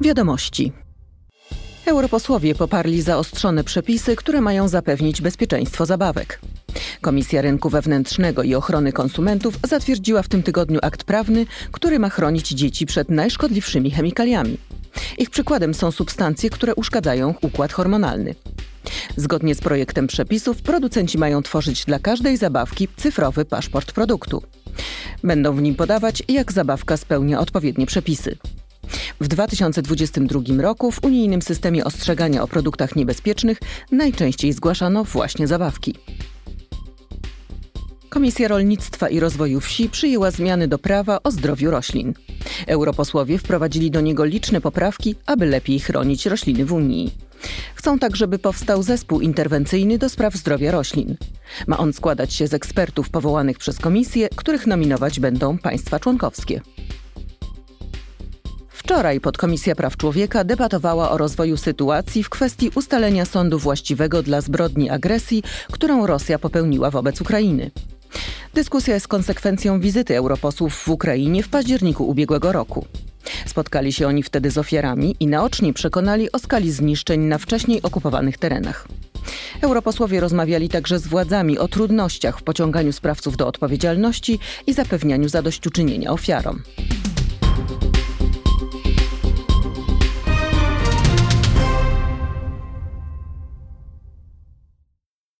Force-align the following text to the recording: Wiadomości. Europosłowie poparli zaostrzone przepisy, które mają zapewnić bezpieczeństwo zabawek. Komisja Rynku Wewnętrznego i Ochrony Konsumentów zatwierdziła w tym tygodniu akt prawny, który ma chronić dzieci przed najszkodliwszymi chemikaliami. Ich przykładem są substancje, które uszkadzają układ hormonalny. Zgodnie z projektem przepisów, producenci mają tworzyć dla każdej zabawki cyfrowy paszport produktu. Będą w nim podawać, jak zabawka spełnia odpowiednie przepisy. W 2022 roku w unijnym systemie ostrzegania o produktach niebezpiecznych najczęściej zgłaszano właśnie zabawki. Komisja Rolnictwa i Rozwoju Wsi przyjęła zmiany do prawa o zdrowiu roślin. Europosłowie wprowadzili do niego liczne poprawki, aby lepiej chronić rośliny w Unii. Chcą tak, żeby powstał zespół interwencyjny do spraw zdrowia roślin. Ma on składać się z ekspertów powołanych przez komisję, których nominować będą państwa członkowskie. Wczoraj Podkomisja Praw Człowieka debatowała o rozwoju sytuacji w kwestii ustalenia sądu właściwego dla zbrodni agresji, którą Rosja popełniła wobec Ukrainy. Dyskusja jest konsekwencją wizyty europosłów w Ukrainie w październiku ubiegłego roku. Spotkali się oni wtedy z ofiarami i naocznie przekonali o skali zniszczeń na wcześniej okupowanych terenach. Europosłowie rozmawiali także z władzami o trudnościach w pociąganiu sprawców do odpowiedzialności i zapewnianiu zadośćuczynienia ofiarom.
Wiadomości. 0.00 0.72
Europosłowie 1.86 2.54
poparli 2.54 3.02
zaostrzone 3.02 3.64
przepisy, 3.64 4.16
które 4.16 4.40
mają 4.40 4.68
zapewnić 4.68 5.20
bezpieczeństwo 5.20 5.86
zabawek. 5.86 6.40
Komisja 7.00 7.42
Rynku 7.42 7.70
Wewnętrznego 7.70 8.42
i 8.42 8.54
Ochrony 8.54 8.92
Konsumentów 8.92 9.58
zatwierdziła 9.64 10.22
w 10.22 10.28
tym 10.28 10.42
tygodniu 10.42 10.78
akt 10.82 11.04
prawny, 11.04 11.46
który 11.72 11.98
ma 11.98 12.10
chronić 12.10 12.48
dzieci 12.48 12.86
przed 12.86 13.10
najszkodliwszymi 13.10 13.90
chemikaliami. 13.90 14.58
Ich 15.18 15.30
przykładem 15.30 15.74
są 15.74 15.90
substancje, 15.90 16.50
które 16.50 16.74
uszkadzają 16.74 17.34
układ 17.42 17.72
hormonalny. 17.72 18.34
Zgodnie 19.16 19.54
z 19.54 19.60
projektem 19.60 20.06
przepisów, 20.06 20.62
producenci 20.62 21.18
mają 21.18 21.42
tworzyć 21.42 21.84
dla 21.84 21.98
każdej 21.98 22.36
zabawki 22.36 22.88
cyfrowy 22.96 23.44
paszport 23.44 23.92
produktu. 23.92 24.42
Będą 25.24 25.52
w 25.52 25.62
nim 25.62 25.74
podawać, 25.74 26.22
jak 26.28 26.52
zabawka 26.52 26.96
spełnia 26.96 27.40
odpowiednie 27.40 27.86
przepisy. 27.86 28.36
W 29.20 29.28
2022 29.28 30.62
roku 30.62 30.90
w 30.90 31.04
unijnym 31.04 31.42
systemie 31.42 31.84
ostrzegania 31.84 32.42
o 32.42 32.48
produktach 32.48 32.96
niebezpiecznych 32.96 33.58
najczęściej 33.92 34.52
zgłaszano 34.52 35.04
właśnie 35.04 35.46
zabawki. 35.46 35.94
Komisja 38.08 38.48
Rolnictwa 38.48 39.08
i 39.08 39.20
Rozwoju 39.20 39.60
Wsi 39.60 39.88
przyjęła 39.88 40.30
zmiany 40.30 40.68
do 40.68 40.78
prawa 40.78 41.18
o 41.24 41.30
zdrowiu 41.30 41.70
roślin. 41.70 42.14
Europosłowie 42.66 43.38
wprowadzili 43.38 43.90
do 43.90 44.00
niego 44.00 44.24
liczne 44.24 44.60
poprawki, 44.60 45.14
aby 45.26 45.46
lepiej 45.46 45.80
chronić 45.80 46.26
rośliny 46.26 46.64
w 46.64 46.72
Unii. 46.72 47.14
Chcą 47.74 47.98
tak, 47.98 48.16
żeby 48.16 48.38
powstał 48.38 48.82
zespół 48.82 49.20
interwencyjny 49.20 49.98
do 49.98 50.08
spraw 50.08 50.34
zdrowia 50.34 50.70
roślin. 50.70 51.16
Ma 51.66 51.78
on 51.78 51.92
składać 51.92 52.34
się 52.34 52.46
z 52.46 52.54
ekspertów 52.54 53.10
powołanych 53.10 53.58
przez 53.58 53.78
komisję, 53.78 54.28
których 54.36 54.66
nominować 54.66 55.20
będą 55.20 55.58
państwa 55.58 56.00
członkowskie. 56.00 56.60
Wczoraj 58.88 59.20
Podkomisja 59.20 59.74
Praw 59.74 59.96
Człowieka 59.96 60.44
debatowała 60.44 61.10
o 61.10 61.18
rozwoju 61.18 61.56
sytuacji 61.56 62.22
w 62.22 62.28
kwestii 62.28 62.70
ustalenia 62.74 63.24
sądu 63.24 63.58
właściwego 63.58 64.22
dla 64.22 64.40
zbrodni 64.40 64.90
agresji, 64.90 65.42
którą 65.72 66.06
Rosja 66.06 66.38
popełniła 66.38 66.90
wobec 66.90 67.20
Ukrainy. 67.20 67.70
Dyskusja 68.54 68.94
jest 68.94 69.08
konsekwencją 69.08 69.80
wizyty 69.80 70.16
europosłów 70.16 70.74
w 70.74 70.88
Ukrainie 70.88 71.42
w 71.42 71.48
październiku 71.48 72.08
ubiegłego 72.08 72.52
roku. 72.52 72.86
Spotkali 73.46 73.92
się 73.92 74.06
oni 74.06 74.22
wtedy 74.22 74.50
z 74.50 74.58
ofiarami 74.58 75.16
i 75.20 75.26
naocznie 75.26 75.72
przekonali 75.72 76.32
o 76.32 76.38
skali 76.38 76.72
zniszczeń 76.72 77.20
na 77.20 77.38
wcześniej 77.38 77.82
okupowanych 77.82 78.38
terenach. 78.38 78.88
Europosłowie 79.60 80.20
rozmawiali 80.20 80.68
także 80.68 80.98
z 80.98 81.06
władzami 81.06 81.58
o 81.58 81.68
trudnościach 81.68 82.38
w 82.38 82.42
pociąganiu 82.42 82.92
sprawców 82.92 83.36
do 83.36 83.46
odpowiedzialności 83.46 84.38
i 84.66 84.74
zapewnianiu 84.74 85.28
zadośćuczynienia 85.28 86.10
ofiarom. 86.10 86.62